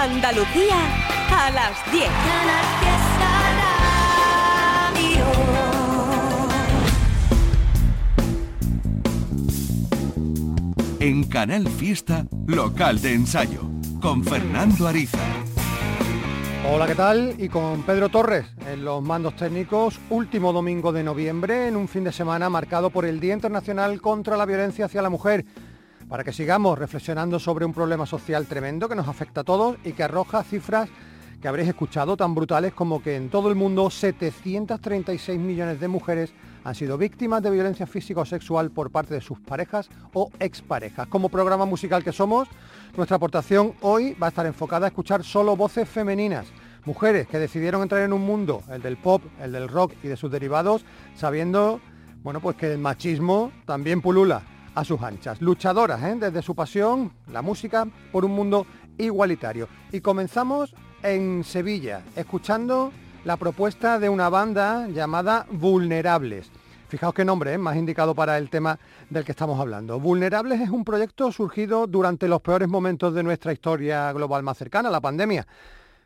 [0.00, 0.78] Andalucía
[1.30, 2.04] a las 10.
[11.00, 13.60] En Canal Fiesta, local de ensayo,
[14.00, 15.18] con Fernando Ariza.
[16.66, 17.34] Hola, ¿qué tal?
[17.36, 22.04] Y con Pedro Torres en los mandos técnicos, último domingo de noviembre, en un fin
[22.04, 25.44] de semana marcado por el Día Internacional contra la Violencia hacia la Mujer,
[26.10, 29.92] para que sigamos reflexionando sobre un problema social tremendo que nos afecta a todos y
[29.92, 30.90] que arroja cifras
[31.40, 36.34] que habréis escuchado tan brutales como que en todo el mundo 736 millones de mujeres
[36.64, 41.06] han sido víctimas de violencia física o sexual por parte de sus parejas o exparejas.
[41.06, 42.48] Como programa musical que somos,
[42.96, 46.48] nuestra aportación hoy va a estar enfocada a escuchar solo voces femeninas,
[46.84, 50.16] mujeres que decidieron entrar en un mundo, el del pop, el del rock y de
[50.16, 50.84] sus derivados,
[51.14, 51.80] sabiendo,
[52.24, 54.42] bueno, pues que el machismo también pulula
[54.74, 55.40] a sus anchas.
[55.40, 56.16] Luchadoras, ¿eh?
[56.18, 58.66] desde su pasión, la música, por un mundo
[58.98, 59.68] igualitario.
[59.92, 62.92] Y comenzamos en Sevilla, escuchando
[63.24, 66.50] la propuesta de una banda llamada Vulnerables.
[66.88, 67.58] Fijaos qué nombre, ¿eh?
[67.58, 70.00] más indicado para el tema del que estamos hablando.
[70.00, 74.90] Vulnerables es un proyecto surgido durante los peores momentos de nuestra historia global más cercana,
[74.90, 75.46] la pandemia,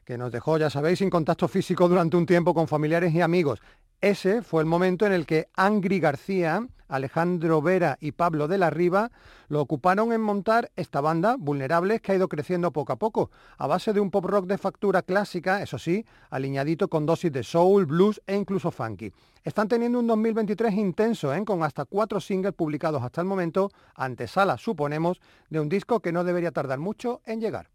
[0.05, 3.61] que nos dejó, ya sabéis, sin contacto físico durante un tiempo con familiares y amigos.
[4.01, 8.69] Ese fue el momento en el que Angry García, Alejandro Vera y Pablo de la
[8.71, 9.11] Riva
[9.49, 13.67] lo ocuparon en montar esta banda, Vulnerables, que ha ido creciendo poco a poco, a
[13.67, 17.87] base de un pop rock de factura clásica, eso sí, aliñadito con dosis de soul,
[17.87, 19.13] blues e incluso funky.
[19.43, 21.45] Están teniendo un 2023 intenso, ¿eh?
[21.45, 26.25] con hasta cuatro singles publicados hasta el momento, antesala, suponemos, de un disco que no
[26.25, 27.71] debería tardar mucho en llegar.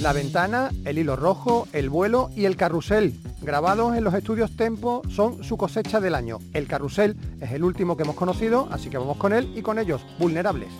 [0.00, 5.02] La ventana, el hilo rojo, el vuelo y el carrusel, grabados en los estudios Tempo,
[5.10, 6.38] son su cosecha del año.
[6.54, 9.78] El carrusel es el último que hemos conocido, así que vamos con él y con
[9.78, 10.70] ellos, vulnerables.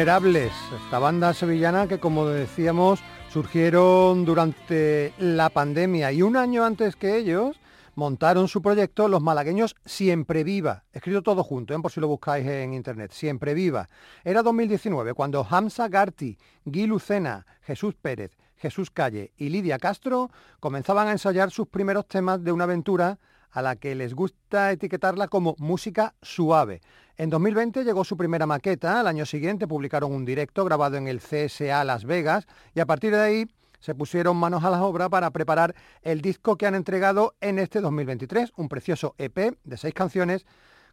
[0.00, 0.52] Vulnerables,
[0.82, 7.18] esta banda sevillana que como decíamos surgieron durante la pandemia y un año antes que
[7.18, 7.60] ellos
[7.96, 11.78] montaron su proyecto los malagueños Siempre Viva, escrito todo junto, ¿eh?
[11.82, 13.90] por si lo buscáis en internet, Siempre Viva.
[14.24, 20.30] Era 2019 cuando Hamza Garti, Gui Lucena, Jesús Pérez, Jesús Calle y Lidia Castro
[20.60, 23.18] comenzaban a ensayar sus primeros temas de una aventura
[23.50, 26.80] a la que les gusta etiquetarla como música suave.
[27.16, 31.20] En 2020 llegó su primera maqueta, al año siguiente publicaron un directo grabado en el
[31.20, 33.46] CSA Las Vegas y a partir de ahí
[33.80, 37.80] se pusieron manos a la obra para preparar el disco que han entregado en este
[37.80, 40.46] 2023, un precioso EP de seis canciones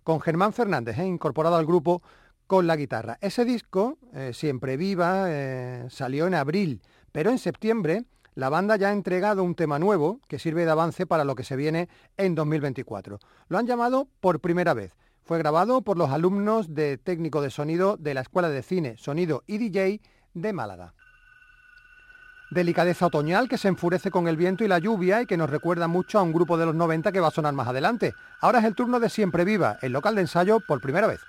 [0.04, 2.02] con Germán Fernández, eh, incorporado al grupo
[2.48, 3.18] con la guitarra.
[3.22, 6.82] Ese disco, eh, Siempre Viva, eh, salió en abril,
[7.12, 8.06] pero en septiembre
[8.38, 11.44] la banda ya ha entregado un tema nuevo que sirve de avance para lo que
[11.44, 13.18] se viene en 2024.
[13.50, 14.96] Lo han llamado por primera vez.
[15.24, 19.44] Fue grabado por los alumnos de técnico de sonido de la Escuela de Cine, Sonido
[19.48, 20.02] y DJ
[20.36, 20.94] de Málaga.
[22.52, 25.88] Delicadeza otoñal que se enfurece con el viento y la lluvia y que nos recuerda
[25.88, 28.14] mucho a un grupo de los 90 que va a sonar más adelante.
[28.40, 31.22] Ahora es el turno de Siempre Viva, el local de ensayo por primera vez.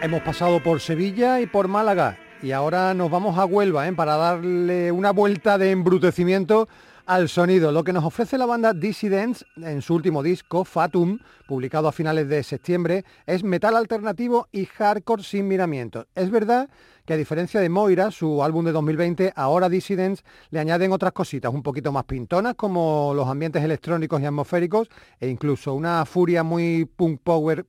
[0.00, 3.92] Hemos pasado por Sevilla y por Málaga y ahora nos vamos a Huelva ¿eh?
[3.92, 6.68] para darle una vuelta de embrutecimiento
[7.04, 7.72] al sonido.
[7.72, 12.28] Lo que nos ofrece la banda Dissidents en su último disco, Fatum, publicado a finales
[12.28, 16.06] de septiembre, es metal alternativo y hardcore sin miramientos.
[16.14, 16.70] Es verdad
[17.04, 21.52] que a diferencia de Moira, su álbum de 2020, ahora Dissidents le añaden otras cositas
[21.52, 24.88] un poquito más pintonas, como los ambientes electrónicos y atmosféricos,
[25.18, 27.66] e incluso una furia muy punk power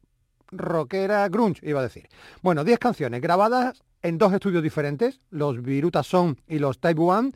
[0.51, 2.07] rockera grunge, iba a decir.
[2.41, 7.31] Bueno, 10 canciones grabadas en dos estudios diferentes, los Viruta Song y los Type One,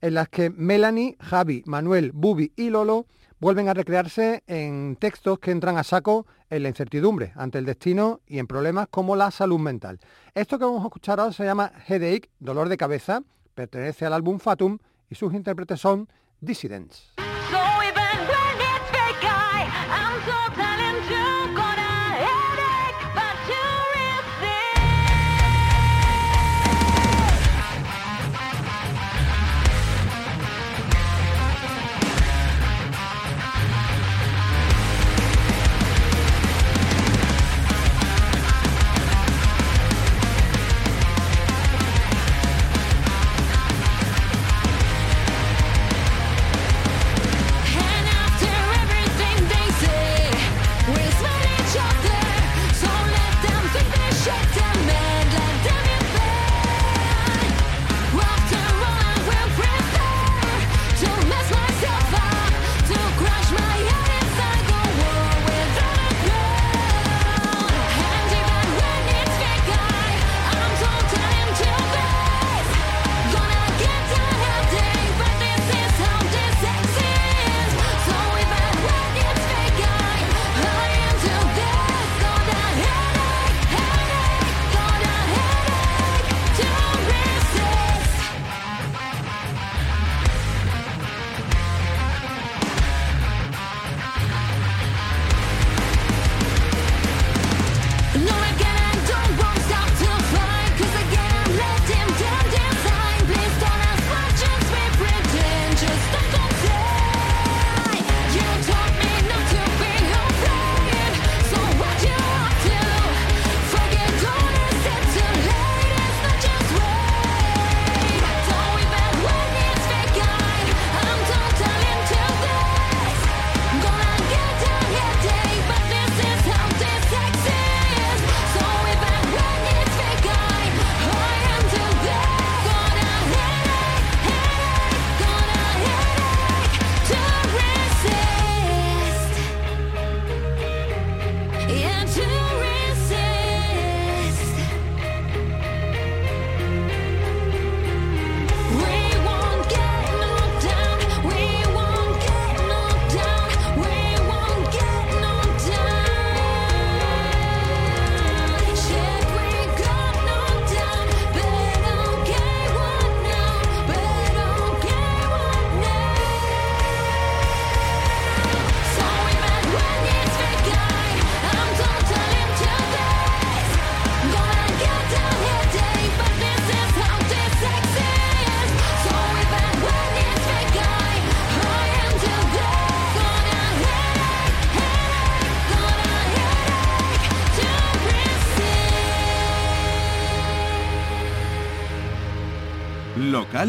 [0.00, 3.06] en las que Melanie, Javi, Manuel, Bubi y Lolo
[3.40, 8.20] vuelven a recrearse en textos que entran a saco en la incertidumbre ante el destino
[8.26, 10.00] y en problemas como la salud mental.
[10.34, 13.22] Esto que vamos a escuchar ahora se llama Headache, dolor de cabeza,
[13.54, 14.78] pertenece al álbum Fatum
[15.10, 16.08] y sus intérpretes son
[16.40, 17.14] Dissidents.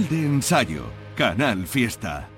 [0.07, 0.83] De ensayo,
[1.17, 2.29] Canal Fiesta.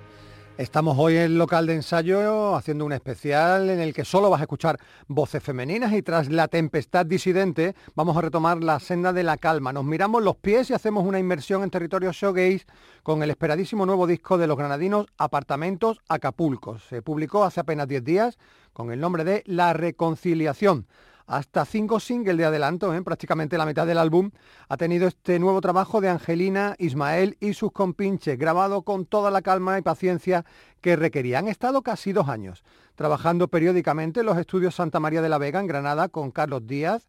[0.58, 4.46] Estamos hoy en local de ensayo haciendo un especial en el que solo vas a
[4.46, 9.38] escuchar voces femeninas y tras la tempestad disidente vamos a retomar la senda de la
[9.38, 9.72] calma.
[9.74, 12.66] Nos miramos los pies y hacemos una inmersión en territorio showgaze
[13.04, 16.80] con el esperadísimo nuevo disco de los granadinos Apartamentos Acapulco.
[16.80, 18.40] Se publicó hace apenas 10 días
[18.74, 20.88] con el nombre de La Reconciliación
[21.28, 23.02] hasta cinco singles de adelanto, ¿eh?
[23.02, 24.32] prácticamente la mitad del álbum,
[24.70, 29.42] ha tenido este nuevo trabajo de Angelina, Ismael y sus compinches, grabado con toda la
[29.42, 30.46] calma y paciencia
[30.82, 31.40] que requería.
[31.40, 32.64] Han estado casi dos años
[32.96, 37.08] trabajando periódicamente en los estudios Santa María de la Vega en Granada con Carlos Díaz,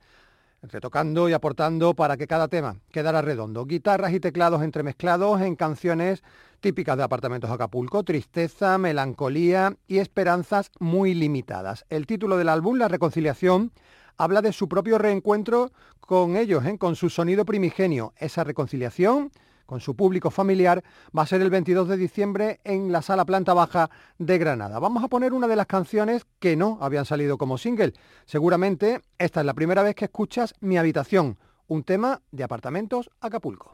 [0.63, 3.67] retocando y aportando para que cada tema quedara redondo.
[3.67, 6.23] Guitarras y teclados entremezclados en canciones
[6.61, 11.85] típicas de Apartamentos Acapulco, tristeza, melancolía y esperanzas muy limitadas.
[11.91, 13.73] El título del álbum, La Reconciliación,
[14.17, 16.79] habla de su propio reencuentro con ellos, ¿eh?
[16.79, 19.31] con su sonido primigenio, esa reconciliación
[19.67, 20.85] con su público familiar,
[21.17, 23.89] va a ser el 22 de diciembre en la sala planta baja
[24.19, 24.79] de Granada.
[24.79, 27.95] Vamos a poner una de las canciones que no habían salido como single.
[28.27, 31.39] Seguramente esta es la primera vez que escuchas Mi habitación,
[31.69, 33.71] un tema de apartamentos Acapulco.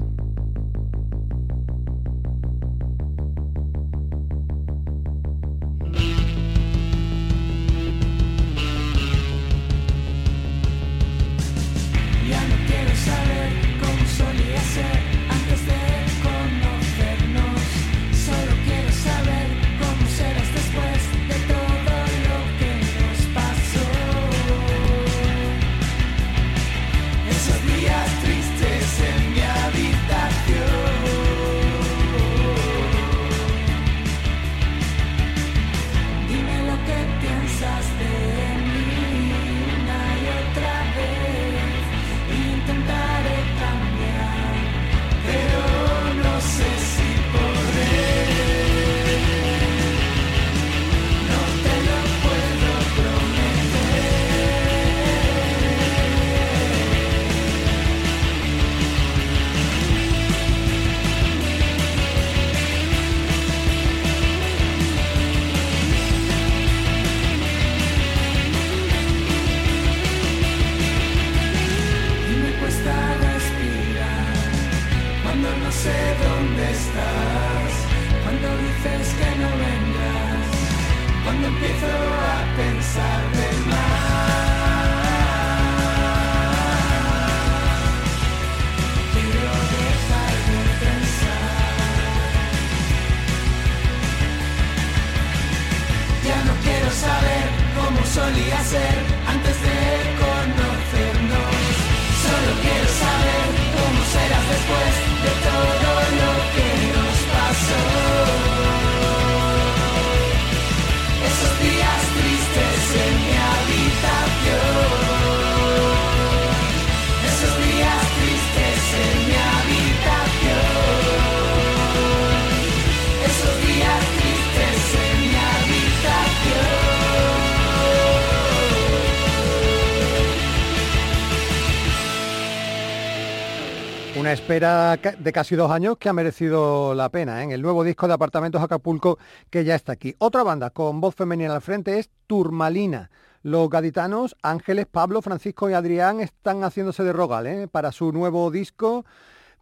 [134.27, 137.55] Espera de casi dos años que ha merecido la pena, en ¿eh?
[137.55, 140.15] el nuevo disco de Apartamentos Acapulco que ya está aquí.
[140.19, 143.11] Otra banda con voz femenina al frente es Turmalina.
[143.43, 147.69] Los gaditanos Ángeles, Pablo, Francisco y Adrián están haciéndose de rogal ¿eh?
[147.69, 149.05] para su nuevo disco.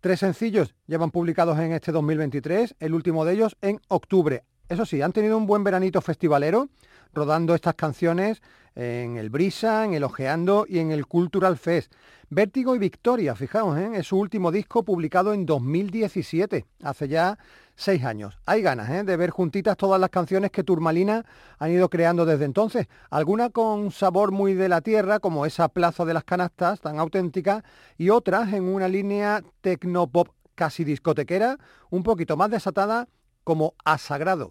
[0.01, 4.45] Tres sencillos llevan publicados en este 2023, el último de ellos en octubre.
[4.69, 6.69] Eso sí, han tenido un buen veranito festivalero,
[7.13, 8.43] rodando estas canciones
[8.77, 11.93] en el Brisa, en el Ojeando y en el Cultural Fest.
[12.29, 13.91] Vértigo y Victoria, fijaos, ¿eh?
[13.95, 17.39] es su último disco publicado en 2017, hace ya
[17.77, 18.39] seis años.
[18.47, 19.05] Hay ganas ¿eh?
[19.05, 21.25] de ver juntitas todas las canciones que Turmalina
[21.59, 26.05] han ido creando desde entonces, algunas con sabor muy de la tierra, como esa Plaza
[26.05, 27.65] de las Canastas, tan auténtica,
[27.97, 31.59] y otras en una línea tecnopop casi discotequera,
[31.91, 33.09] un poquito más desatada,
[33.45, 34.51] como a sagrado.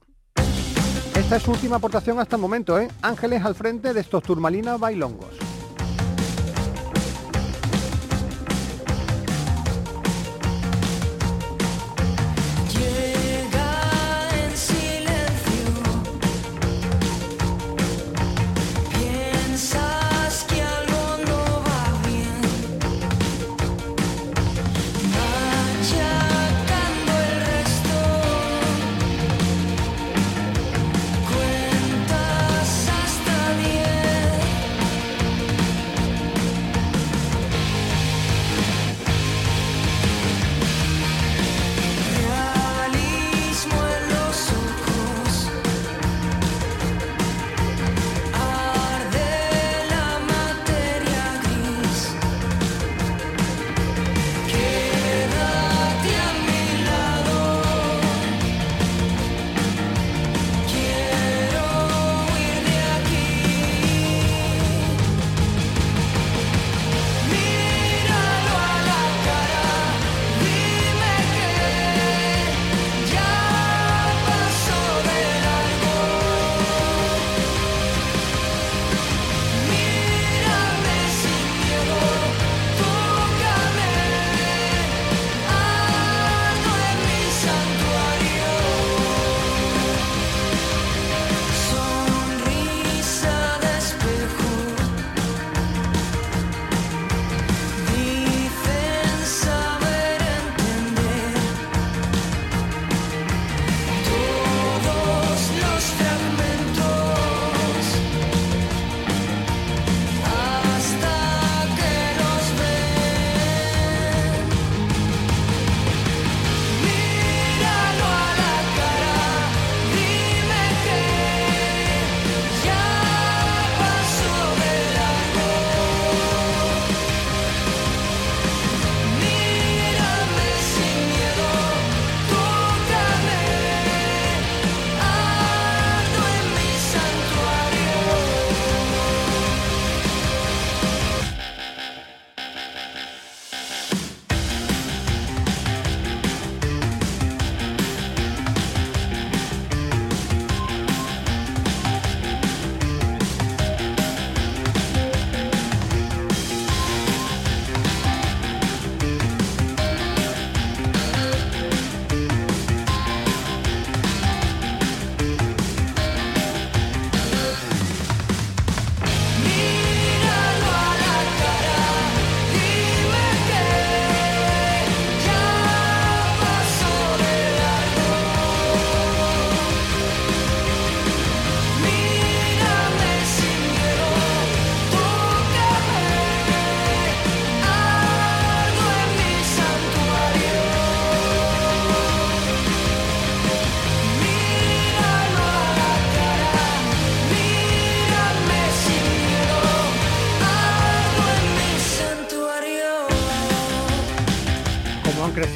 [1.26, 2.88] Esta es su última aportación hasta el momento, ¿eh?
[3.02, 5.55] Ángeles al frente de estos Turmalina bailongos.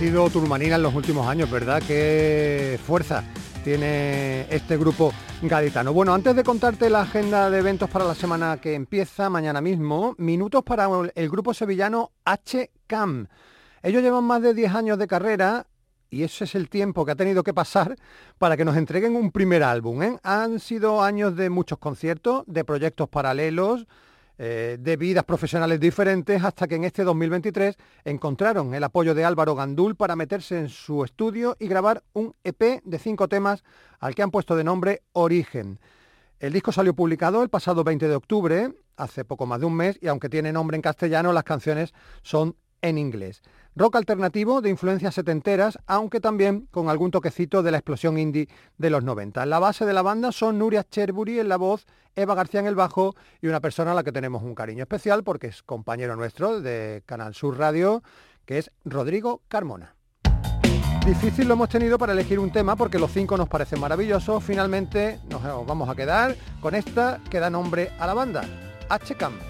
[0.10, 1.84] Turmanina en los últimos años, ¿verdad?
[1.86, 3.24] Qué fuerza
[3.64, 5.94] tiene este grupo gaditano.
[5.94, 10.16] Bueno, antes de contarte la agenda de eventos para la semana que empieza mañana mismo,
[10.18, 13.28] minutos para el grupo sevillano HCAM.
[13.84, 15.68] Ellos llevan más de 10 años de carrera
[16.10, 17.96] y ese es el tiempo que ha tenido que pasar
[18.40, 20.02] para que nos entreguen un primer álbum.
[20.02, 20.18] ¿eh?
[20.24, 23.86] Han sido años de muchos conciertos, de proyectos paralelos,
[24.42, 27.76] eh, de vidas profesionales diferentes, hasta que en este 2023
[28.06, 32.82] encontraron el apoyo de Álvaro Gandul para meterse en su estudio y grabar un EP
[32.82, 33.66] de cinco temas
[34.00, 35.82] al que han puesto de nombre Origen.
[36.40, 40.00] El disco salió publicado el pasado 20 de octubre, hace poco más de un mes,
[40.02, 43.42] y aunque tiene nombre en castellano, las canciones son en inglés.
[43.76, 48.90] Rock alternativo de influencias setenteras, aunque también con algún toquecito de la explosión indie de
[48.90, 49.46] los 90.
[49.46, 52.76] La base de la banda son Nuria Cherbury en la voz, Eva García en el
[52.76, 56.62] bajo y una persona a la que tenemos un cariño especial porque es compañero nuestro
[56.62, 58.04] de Canal Sur Radio,
[58.46, 59.96] que es Rodrigo Carmona.
[61.06, 64.44] Difícil lo hemos tenido para elegir un tema porque los cinco nos parecen maravillosos.
[64.44, 68.44] Finalmente nos vamos a quedar con esta que da nombre a la banda,
[68.90, 69.49] HCAM.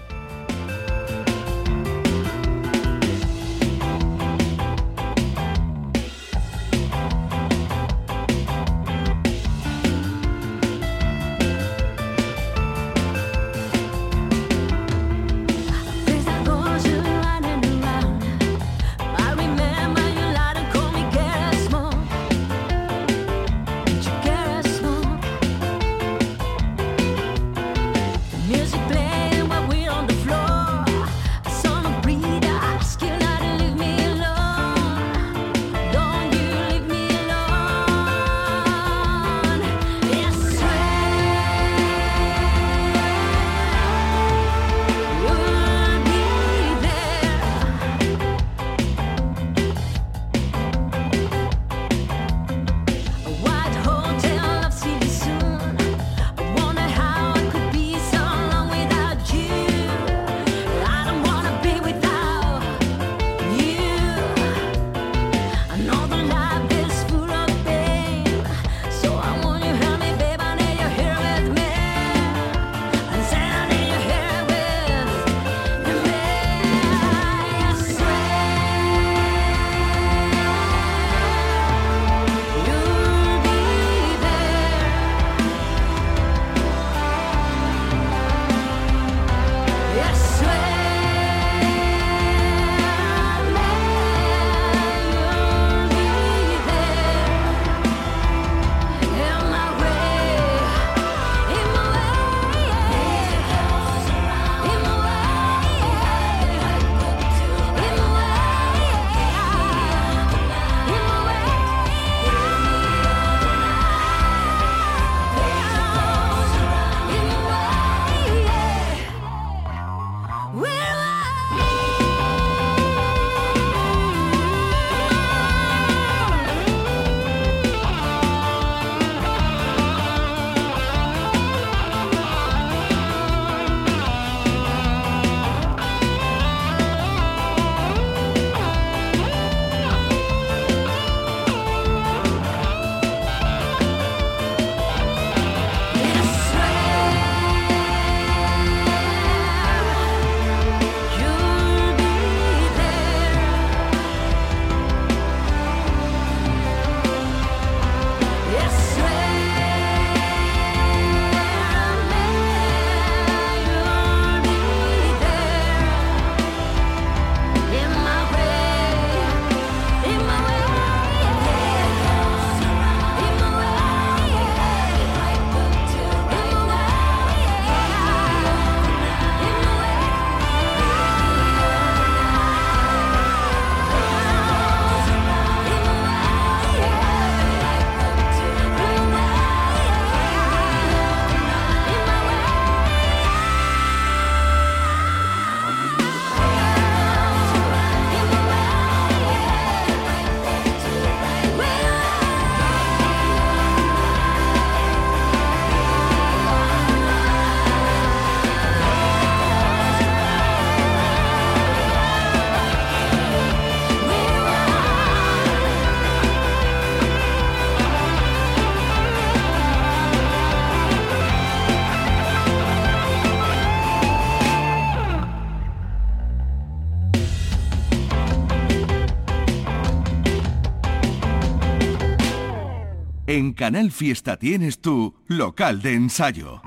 [233.40, 236.60] En Canal Fiesta tienes tu local de ensayo.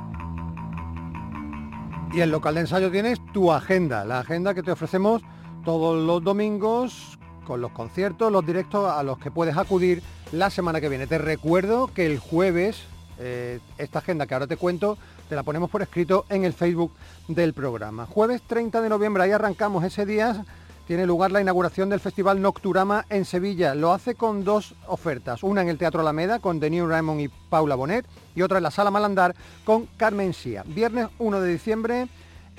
[2.11, 5.21] Y en local de ensayo tienes tu agenda, la agenda que te ofrecemos
[5.63, 10.81] todos los domingos con los conciertos, los directos a los que puedes acudir la semana
[10.81, 11.05] que viene.
[11.05, 12.81] Te recuerdo que el jueves,
[13.19, 14.97] eh, esta agenda que ahora te cuento,
[15.29, 16.91] te la ponemos por escrito en el Facebook
[17.27, 18.07] del programa.
[18.07, 20.43] Jueves 30 de noviembre, ahí arrancamos ese día
[20.87, 23.75] tiene lugar la inauguración del Festival Nocturama en Sevilla.
[23.75, 27.75] Lo hace con dos ofertas, una en el Teatro Alameda con Denis Raymond y Paula
[27.75, 30.63] Bonet y otra en la Sala Malandar con Carmen Sía.
[30.65, 32.07] Viernes 1 de diciembre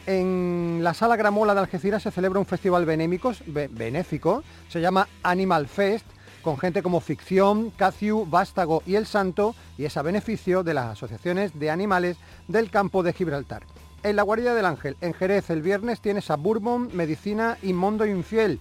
[0.07, 6.05] en la Sala Gramola de Algeciras se celebra un festival benéfico, se llama Animal Fest,
[6.43, 10.93] con gente como Ficción, Caciu, Vástago y El Santo, y es a beneficio de las
[10.93, 13.63] asociaciones de animales del campo de Gibraltar.
[14.05, 18.05] En la Guardia del Ángel, en Jerez, el viernes tienes a Bourbon, Medicina y Mondo
[18.05, 18.61] Infiel.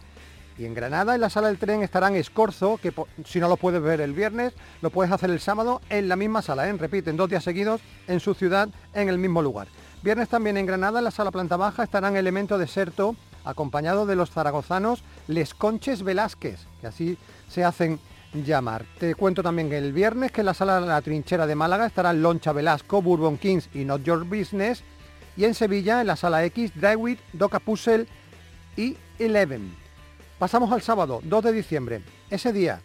[0.58, 2.93] Y en Granada, en la sala del tren, estarán Escorzo, que
[3.25, 6.41] si no lo puedes ver el viernes, lo puedes hacer el sábado en la misma
[6.41, 6.69] sala.
[6.69, 6.71] ¿eh?
[6.71, 9.67] Repiten, dos días seguidos en su ciudad, en el mismo lugar.
[10.01, 14.32] Viernes también en Granada, en la sala planta baja, estarán Elemento Deserto, acompañado de los
[14.32, 17.17] zaragozanos Les Conches Velázquez, que así
[17.49, 17.99] se hacen
[18.34, 18.86] llamar.
[18.97, 22.21] Te cuento también que el viernes, que en la sala La Trinchera de Málaga estarán
[22.21, 24.86] Loncha Velasco, Bourbon Kings y Not Your Business
[25.36, 27.62] y en Sevilla, en la Sala X, Drywit, Doca
[28.76, 29.76] y Eleven.
[30.39, 32.02] Pasamos al sábado, 2 de diciembre.
[32.30, 32.82] Ese día,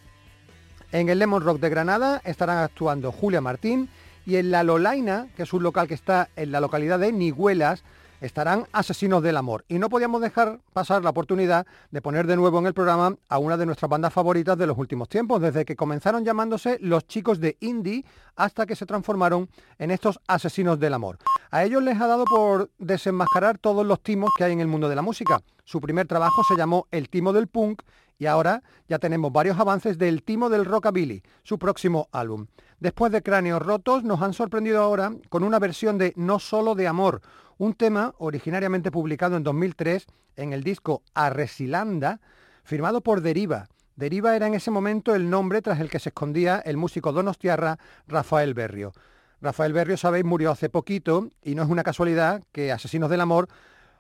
[0.93, 3.89] en el Lemon Rock de Granada, estarán actuando Julia Martín
[4.27, 7.83] y en La Lolaina, que es un local que está en la localidad de Niguelas,
[8.21, 9.65] estarán Asesinos del Amor.
[9.69, 13.39] Y no podíamos dejar pasar la oportunidad de poner de nuevo en el programa a
[13.39, 17.41] una de nuestras bandas favoritas de los últimos tiempos, desde que comenzaron llamándose Los Chicos
[17.41, 18.05] de Indie
[18.37, 21.19] hasta que se transformaron en estos Asesinos del Amor.
[21.51, 24.89] A ellos les ha dado por desenmascarar todos los timos que hay en el mundo
[24.89, 25.41] de la música.
[25.65, 27.83] Su primer trabajo se llamó El Timo del Punk
[28.19, 32.49] y ahora ya tenemos varios avances del Timo del Rockabilly, su próximo álbum.
[32.81, 36.87] Después de Cráneos Rotos nos han sorprendido ahora con una versión de No Solo de
[36.87, 37.23] Amor,
[37.57, 40.07] un tema originariamente publicado en 2003
[40.37, 42.21] en el disco Arresilanda,
[42.63, 43.69] firmado por Deriva.
[43.97, 47.79] Deriva era en ese momento el nombre tras el que se escondía el músico donostiarra
[48.07, 48.93] Rafael Berrio.
[49.41, 53.49] Rafael Berrio, sabéis, murió hace poquito y no es una casualidad que Asesinos del Amor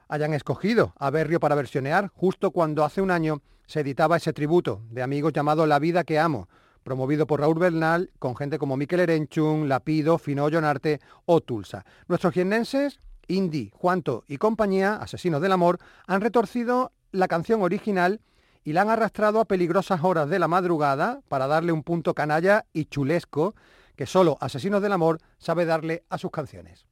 [0.08, 4.82] hayan escogido a Berrio para versionear justo cuando hace un año se editaba ese tributo
[4.90, 6.48] de amigos llamado La vida que amo,
[6.82, 11.84] promovido por Raúl Bernal con gente como Miquel Erenchun, Lapido, Fino Jonarte o Tulsa.
[12.08, 12.98] Nuestros jiennenses
[13.28, 18.20] Indy, Juanto y compañía, Asesinos del Amor, han retorcido la canción original
[18.64, 22.64] y la han arrastrado a peligrosas horas de la madrugada para darle un punto canalla
[22.72, 23.54] y chulesco
[23.98, 26.86] que solo Asesinos del Amor sabe darle a sus canciones.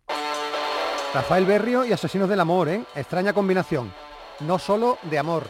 [1.14, 2.84] Rafael Berrio y Asesinos del Amor, ¿eh?
[2.96, 3.94] Extraña combinación.
[4.40, 5.44] No solo de amor.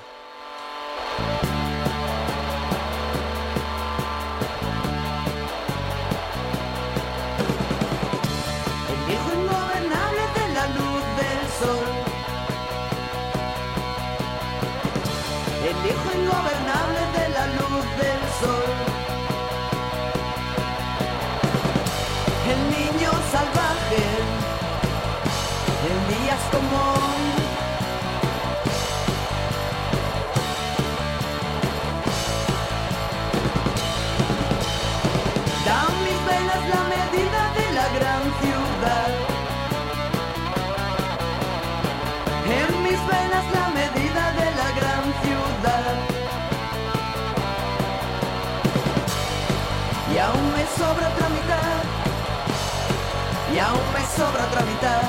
[53.57, 55.01] Y aún me sobra otra mitad.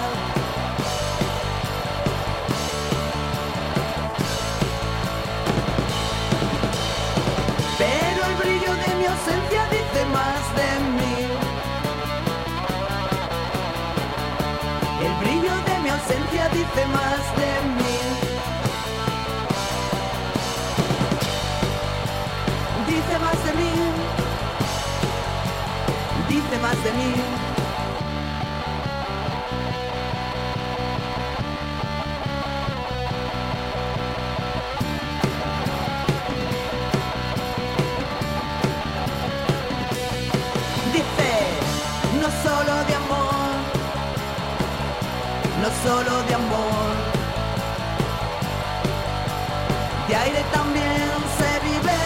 [7.77, 11.15] Pero el brillo de mi ausencia dice más de mí.
[15.07, 17.97] El brillo de mi ausencia dice más de mí.
[22.87, 23.77] Dice más de mí
[26.61, 27.26] más de mí.
[45.87, 46.95] Solo de amor,
[50.09, 51.99] de aire también se vive.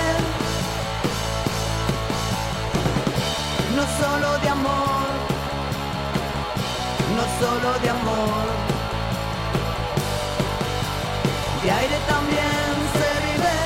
[3.76, 4.50] No solo de
[7.42, 8.46] solo de amor.
[11.64, 13.58] De aire también se vive.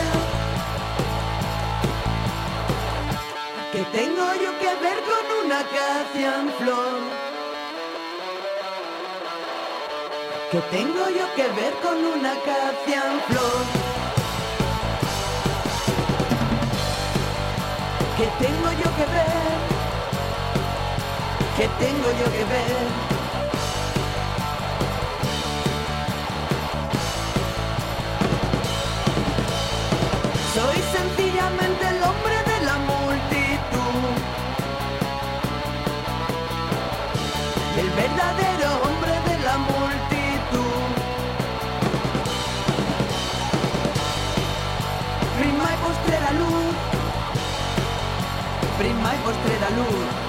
[3.74, 7.35] Que tengo yo que ver con una acacia en flor?
[10.56, 13.62] ¿Qué tengo yo que ver con una acacia flor?
[18.16, 19.56] ¿Qué tengo yo que ver?
[21.58, 22.88] ¿Qué tengo yo que ver?
[30.54, 31.75] Soy sencillamente
[46.36, 46.74] da lui
[48.78, 50.25] prima e vostri da lui.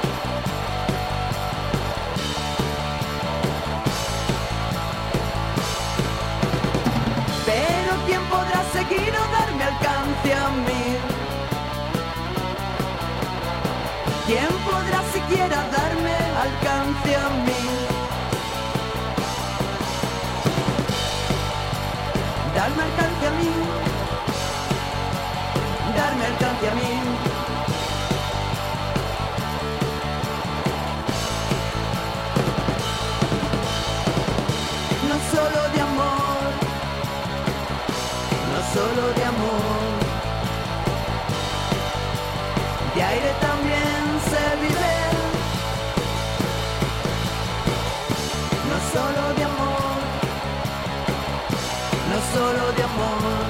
[26.63, 26.91] Darme alcance a mí.
[35.09, 36.37] No solo de amor
[38.57, 39.81] no solo de amor,
[42.95, 44.95] de aire también se vive.
[48.71, 49.99] No solo de amor,
[52.11, 53.46] no solo de amor,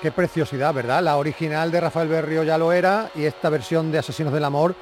[0.00, 1.02] qué preciosidad, ¿verdad?
[1.02, 4.74] La original de Rafael Berrio ya lo era y esta versión de Asesinos del Amor,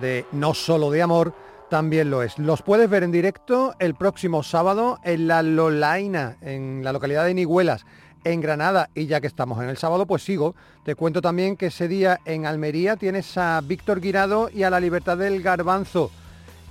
[0.00, 1.34] de No Solo de Amor,
[1.68, 2.38] también lo es.
[2.38, 7.34] Los puedes ver en directo el próximo sábado en la Lolaina, en la localidad de
[7.34, 7.84] Nihuelas,
[8.24, 8.88] en Granada.
[8.94, 10.54] Y ya que estamos en el sábado, pues sigo.
[10.82, 14.80] Te cuento también que ese día en Almería tienes a Víctor Guirado y a la
[14.80, 16.10] Libertad del Garbanzo.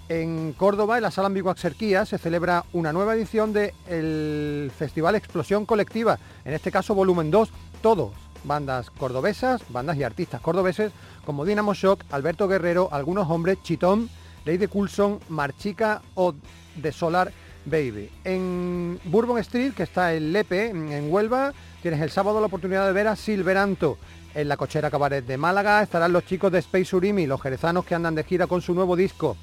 [0.09, 5.67] En Córdoba, en la Sala Ambigua Xerquía, se celebra una nueva edición del Festival Explosión
[5.67, 7.51] Colectiva, en este caso volumen 2,
[7.83, 8.11] todos,
[8.43, 10.91] bandas cordobesas, bandas y artistas cordobeses,
[11.25, 14.09] como Dinamo Shock, Alberto Guerrero, Algunos Hombres, Chitón,
[14.45, 16.33] Lady Coulson, Marchica o
[16.81, 17.31] The Solar
[17.65, 18.09] Baby.
[18.23, 21.53] En Bourbon Street, que está en Lepe, en Huelva,
[21.83, 23.99] tienes el sábado la oportunidad de ver a Silveranto.
[24.33, 27.93] En la cochera cabaret de Málaga estarán los chicos de Space Urimi, los jerezanos que
[27.93, 29.37] andan de gira con su nuevo disco.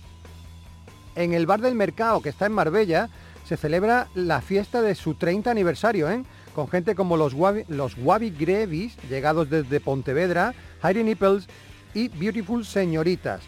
[1.17, 3.09] En el bar del mercado que está en Marbella
[3.47, 6.23] se celebra la fiesta de su 30 aniversario, ¿eh?
[6.55, 11.49] con gente como los Wabi, los Grevis, llegados desde Pontevedra, Heidi Nipples
[11.95, 13.41] y Beautiful Señoritas.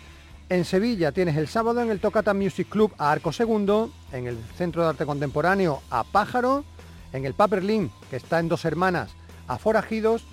[0.48, 4.38] En Sevilla tienes el sábado en el Tocata Music Club a Arco Segundo, en el
[4.56, 6.64] Centro de Arte Contemporáneo a Pájaro,
[7.12, 9.10] en el Paperlin, que está en Dos Hermanas,
[9.46, 10.24] a Forajidos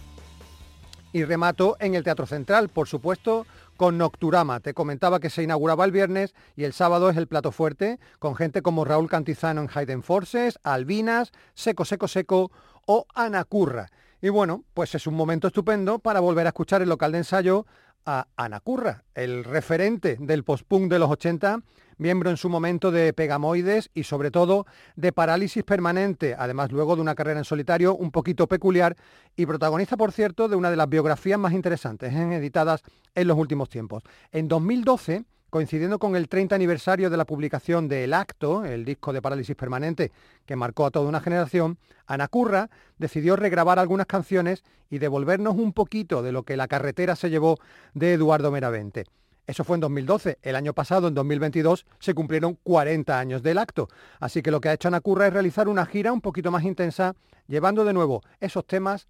[1.11, 3.45] y remato en el Teatro Central, por supuesto,
[3.77, 4.59] con Nocturama.
[4.59, 8.35] Te comentaba que se inauguraba el viernes y el sábado es el plato fuerte, con
[8.35, 12.51] gente como Raúl Cantizano en Hayden Forces, Albinas, Seco Seco Seco
[12.85, 13.89] o Anacurra.
[14.21, 17.65] Y bueno, pues es un momento estupendo para volver a escuchar el local de ensayo
[18.05, 21.59] a Anacurra, el referente del post-punk de los 80,
[21.97, 24.65] miembro en su momento de Pegamoides y sobre todo
[24.95, 28.95] de Parálisis Permanente, además luego de una carrera en solitario un poquito peculiar
[29.35, 32.35] y protagonista, por cierto, de una de las biografías más interesantes ¿eh?
[32.35, 32.81] editadas
[33.13, 34.03] en los últimos tiempos.
[34.31, 39.13] En 2012, coincidiendo con el 30 aniversario de la publicación de El Acto, el disco
[39.13, 40.11] de Parálisis Permanente
[40.45, 41.77] que marcó a toda una generación,
[42.07, 47.29] Anacurra decidió regrabar algunas canciones y devolvernos un poquito de lo que la carretera se
[47.29, 47.57] llevó
[47.93, 49.05] de Eduardo Meravente.
[49.47, 50.39] Eso fue en 2012.
[50.41, 53.87] El año pasado, en 2022, se cumplieron 40 años del acto.
[54.19, 57.15] Así que lo que ha hecho Anacurra es realizar una gira un poquito más intensa,
[57.47, 59.07] llevando de nuevo esos temas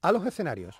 [0.00, 0.76] a los escenarios.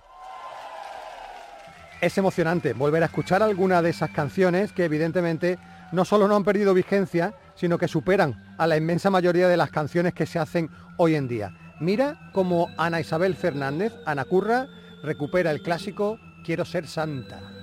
[2.01, 5.59] Es emocionante volver a escuchar alguna de esas canciones que evidentemente
[5.93, 9.71] no solo no han perdido vigencia, sino que superan a la inmensa mayoría de las
[9.71, 11.57] canciones que se hacen hoy en día.
[11.81, 14.67] Mira cómo Ana Isabel Fernández, Ana Curra,
[15.03, 17.54] recupera el clásico Quiero ser santa.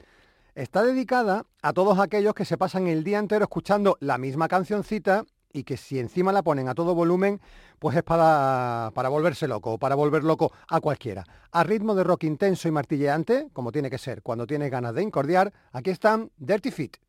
[0.54, 5.24] Está dedicada a todos aquellos que se pasan el día entero escuchando la misma cancioncita
[5.54, 7.40] y que si encima la ponen a todo volumen,
[7.78, 11.24] pues es para, volverse loco o para volver loco a cualquiera.
[11.50, 15.02] A ritmo de rock intenso y martilleante, como tiene que ser cuando tienes ganas de
[15.02, 17.07] incordiar, aquí están Dirty Feet.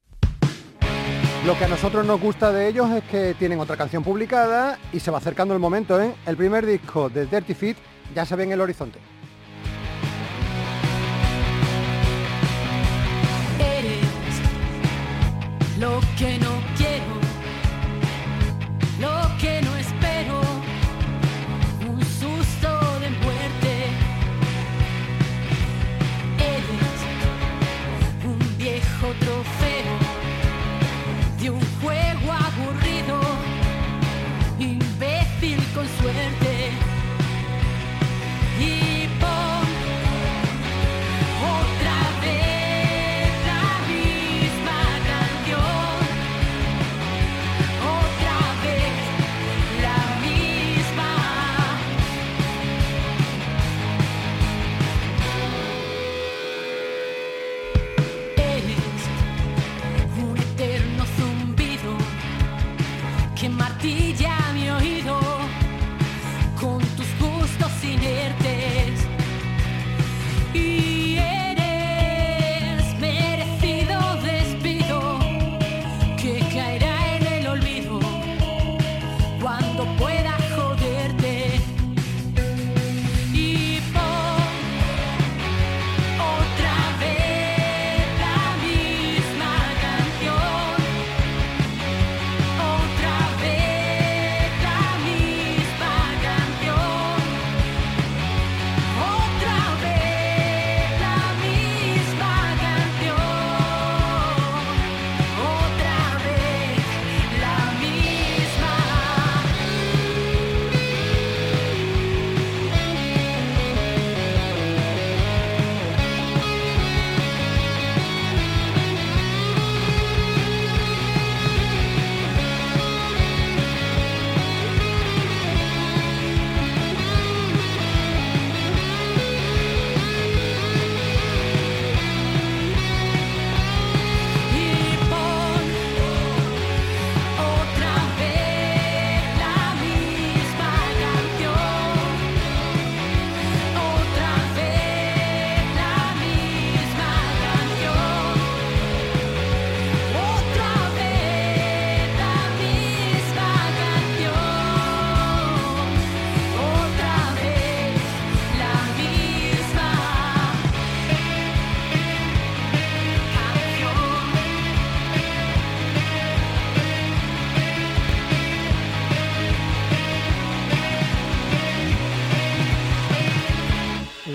[1.45, 4.99] Lo que a nosotros nos gusta de ellos es que tienen otra canción publicada y
[4.99, 6.13] se va acercando el momento, ¿eh?
[6.25, 7.77] El primer disco de Dirty Feet
[8.13, 8.99] ya se ve en el horizonte.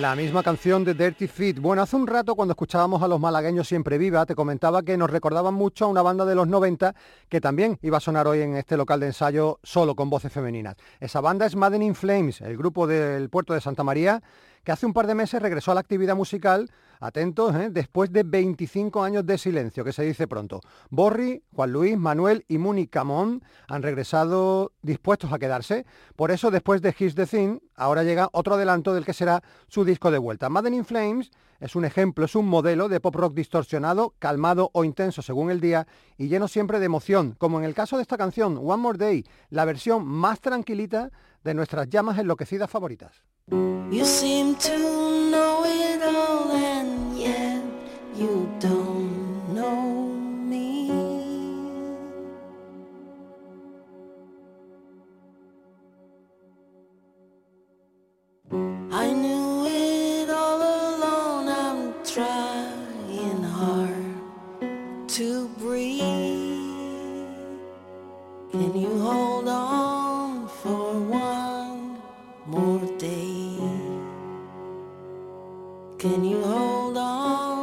[0.05, 1.61] La misma canción de Dirty Feet.
[1.61, 5.09] Bueno, hace un rato cuando escuchábamos a los malagueños siempre viva, te comentaba que nos
[5.09, 6.95] recordaban mucho a una banda de los 90
[7.31, 10.77] que también iba a sonar hoy en este local de ensayo solo con voces femeninas.
[11.01, 14.23] Esa banda es Madden in Flames, el grupo del puerto de Santa María,
[14.63, 16.71] que hace un par de meses regresó a la actividad musical,
[17.05, 17.69] atentos, ¿eh?
[17.71, 20.61] después de 25 años de silencio, que se dice pronto.
[20.89, 25.85] Borri, Juan Luis, Manuel y Muni Camón han regresado dispuestos a quedarse.
[26.17, 29.85] Por eso, después de His the Thing, ahora llega otro adelanto del que será su
[29.85, 30.49] disco de vuelta.
[30.49, 31.31] Madden in Flames
[31.61, 35.61] es un ejemplo, es un modelo de pop rock distorsionado, calmado o intenso según el
[35.61, 35.87] día
[36.17, 39.25] y lleno siempre de emoción, como en el caso de esta canción, One More Day,
[39.51, 41.11] la versión más tranquilita
[41.43, 43.23] de nuestras llamas enloquecidas favoritas.
[76.05, 77.54] Can you hold on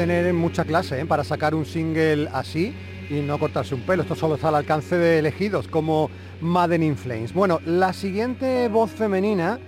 [0.00, 1.04] tener mucha clase ¿eh?
[1.04, 2.74] para sacar un single así
[3.10, 4.00] y no cortarse un pelo.
[4.00, 6.08] Esto solo está al alcance de elegidos como
[6.40, 7.34] Madden in Flames.
[7.34, 9.58] Bueno, la siguiente voz femenina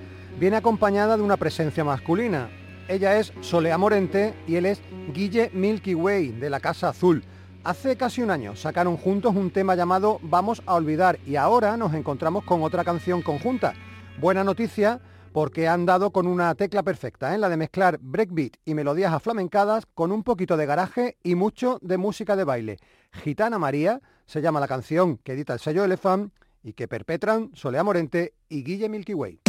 [0.41, 2.49] viene acompañada de una presencia masculina.
[2.89, 4.81] Ella es Solea Morente y él es
[5.13, 7.23] Guille Milky Way de la Casa Azul.
[7.63, 11.93] Hace casi un año sacaron juntos un tema llamado Vamos a olvidar y ahora nos
[11.93, 13.75] encontramos con otra canción conjunta.
[14.19, 14.99] Buena noticia
[15.33, 19.87] porque han dado con una tecla perfecta, en la de mezclar breakbeat y melodías aflamencadas
[19.95, 22.79] con un poquito de garaje y mucho de música de baile.
[23.13, 27.83] Gitana María se llama la canción que edita el sello Elephant y que perpetran Solea
[27.83, 29.41] Morente y Guille Milky Way.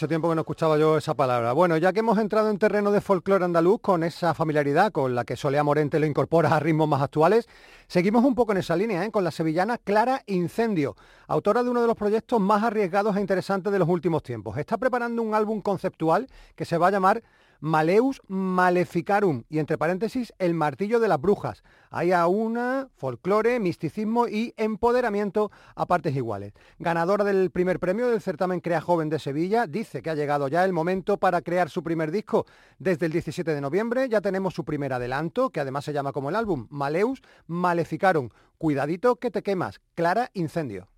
[0.00, 1.52] Mucho tiempo que no escuchaba yo esa palabra.
[1.52, 5.26] Bueno, ya que hemos entrado en terreno de folclore andaluz con esa familiaridad con la
[5.26, 7.46] que Solea Morente lo incorpora a ritmos más actuales,
[7.86, 9.10] seguimos un poco en esa línea, ¿eh?
[9.10, 10.96] con la sevillana Clara Incendio,
[11.26, 14.56] autora de uno de los proyectos más arriesgados e interesantes de los últimos tiempos.
[14.56, 17.22] Está preparando un álbum conceptual que se va a llamar
[17.60, 21.62] Maleus Maleficarum y entre paréntesis El martillo de las brujas.
[21.90, 26.52] Hay a una folclore, misticismo y empoderamiento a partes iguales.
[26.78, 30.64] Ganadora del primer premio del certamen Crea Joven de Sevilla, dice que ha llegado ya
[30.64, 32.46] el momento para crear su primer disco.
[32.78, 36.30] Desde el 17 de noviembre ya tenemos su primer adelanto, que además se llama como
[36.30, 38.30] el álbum, Maleus Maleficarum.
[38.58, 39.80] Cuidadito que te quemas.
[39.94, 40.88] Clara Incendio.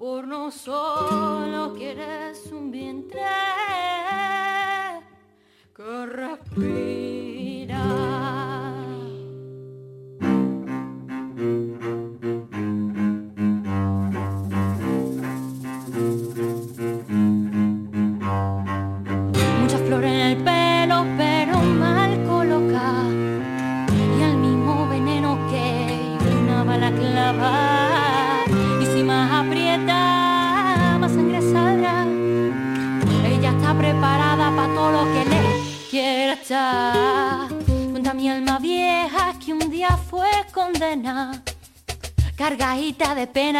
[0.00, 3.20] Por no solo quieres un vientre
[5.76, 7.09] que respira.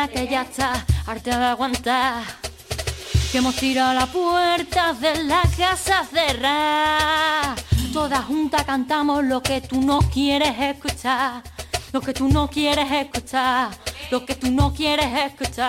[0.08, 2.22] Que ya está harta de aguantar.
[3.30, 7.54] Que hemos tirado la puerta de la casa cerrada.
[7.92, 11.42] Todas juntas cantamos lo que tú no quieres escuchar.
[11.92, 13.70] Lo que tú no quieres escuchar.
[14.10, 15.68] Lo que tú no quieres escuchar.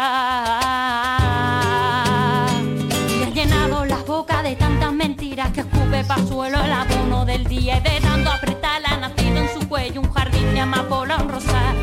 [3.10, 7.44] Y has llenado las bocas de tantas mentiras que escupe pa' suelo el abono del
[7.46, 7.78] día.
[7.78, 11.76] Y de tanto apretar ha nacido en su cuello un jardín de amapola, un rosal,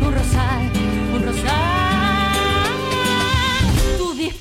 [0.00, 0.72] un rosal,
[1.14, 1.83] un rosal.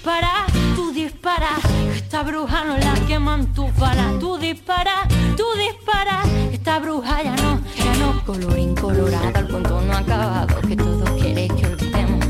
[0.04, 0.45] Tú dispara,
[0.76, 1.49] tú dispara,
[1.93, 4.20] que esta bruja no la queman tus balas.
[4.20, 8.26] Tú dispara, tú dispara, que esta bruja ya no, ya no.
[8.26, 12.26] Colorín colorado, el cuento no ha acabado, que todos queréis que olvidemos.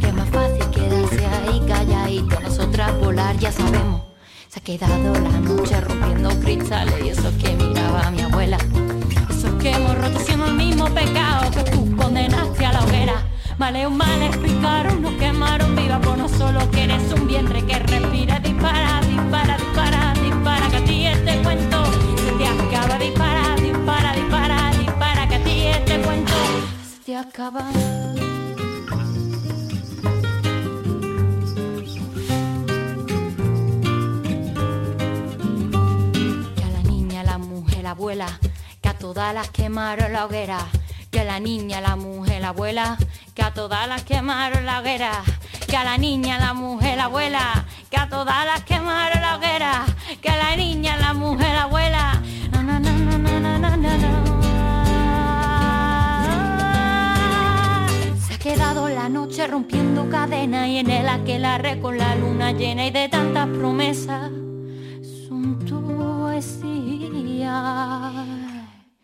[0.00, 4.00] Que es más fácil quedarse ahí calladito, nosotras volar ya sabemos.
[4.48, 8.56] Se ha quedado la noche rompiendo cristales y eso que miraba a mi abuela.
[9.28, 13.28] Eso que hemos roto siendo el mismo pecado que tú condenaste a la hoguera.
[13.58, 18.38] Maleo mal explicaron, nos quemaron viva por no solo que eres un vientre que respira,
[18.38, 21.84] dispara, dispara, dispara, dispara, que a ti este cuento
[22.24, 26.32] se te acaba, dispara, dispara, dispara, dispara, que a ti este cuento
[26.88, 27.68] se te acaba.
[36.54, 38.38] Que a la niña, la mujer, la abuela,
[38.80, 40.58] que a todas las quemaron la hoguera
[41.10, 42.98] que a la niña, la mujer, la abuela,
[43.34, 45.22] que a todas las quemaron la hoguera,
[45.66, 49.86] que a la niña, la mujer, la abuela, que a todas las quemaron la hoguera,
[50.20, 52.22] que a la niña, la mujer, la abuela.
[58.26, 62.86] Se ha quedado la noche rompiendo cadena y en el aquelarre con la luna llena
[62.86, 64.30] y de tantas promesas
[65.26, 68.47] son tu suntuosidad.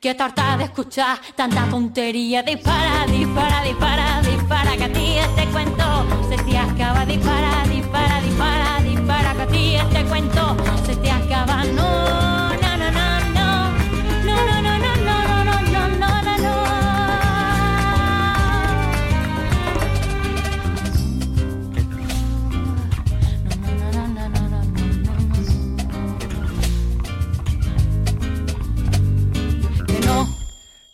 [0.05, 2.43] Que tarta de escuchar tanta tontería.
[2.43, 5.85] Dispara, dispara, dispara, dispara, que a ti este cuento
[6.29, 7.07] se te acaba.
[7.07, 11.65] Dispara, dispara, dispara, dispara, que a ti este cuento se te acaba.
[11.65, 12.34] No,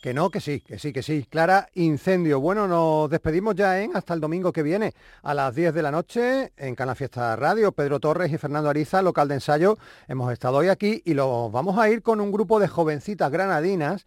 [0.01, 1.27] Que no, que sí, que sí, que sí.
[1.29, 2.41] Clara, incendio.
[2.41, 3.91] Bueno, nos despedimos ya, ¿eh?
[3.93, 7.73] Hasta el domingo que viene, a las 10 de la noche, en Canal Fiesta Radio.
[7.73, 9.77] Pedro Torres y Fernando Ariza, local de ensayo.
[10.09, 14.07] Hemos estado hoy aquí y lo vamos a ir con un grupo de jovencitas granadinas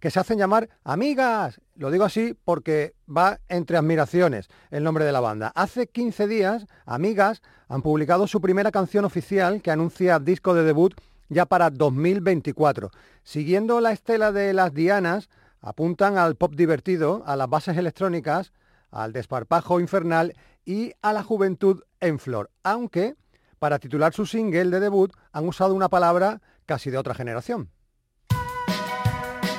[0.00, 1.60] que se hacen llamar amigas.
[1.76, 5.52] Lo digo así porque va entre admiraciones el nombre de la banda.
[5.54, 10.94] Hace 15 días, amigas han publicado su primera canción oficial que anuncia disco de debut
[11.28, 12.90] ya para 2024.
[13.22, 15.28] Siguiendo la estela de las Dianas,
[15.60, 18.52] apuntan al pop divertido, a las bases electrónicas,
[18.90, 23.16] al desparpajo infernal y a la juventud en flor, aunque
[23.58, 27.70] para titular su single de debut han usado una palabra casi de otra generación.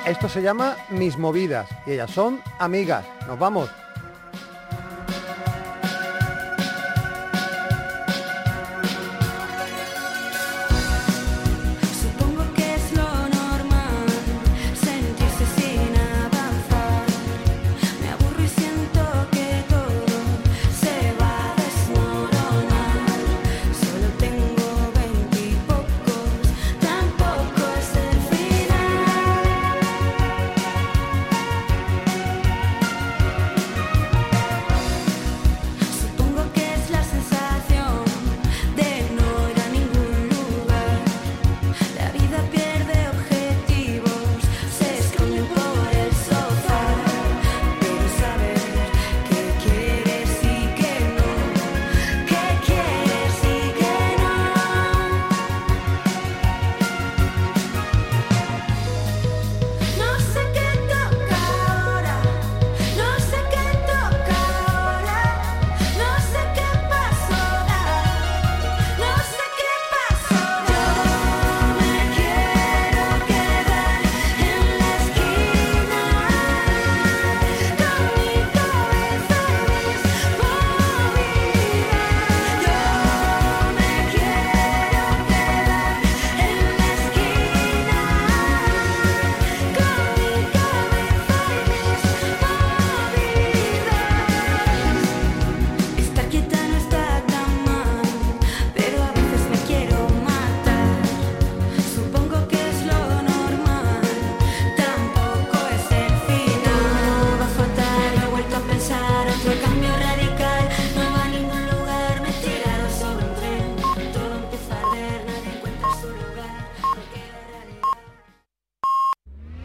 [0.06, 3.04] Esto se llama Mis Movidas y ellas son amigas.
[3.28, 3.85] Nos vamos.